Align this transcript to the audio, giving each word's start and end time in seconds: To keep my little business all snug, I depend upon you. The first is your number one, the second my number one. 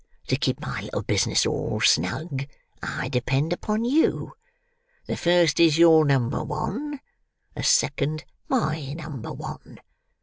To 0.29 0.35
keep 0.35 0.59
my 0.59 0.81
little 0.81 1.03
business 1.03 1.45
all 1.45 1.79
snug, 1.79 2.47
I 2.81 3.07
depend 3.07 3.53
upon 3.53 3.85
you. 3.85 4.33
The 5.05 5.15
first 5.15 5.59
is 5.59 5.77
your 5.77 6.05
number 6.05 6.43
one, 6.43 7.01
the 7.55 7.61
second 7.61 8.25
my 8.49 8.93
number 8.93 9.31
one. 9.31 9.77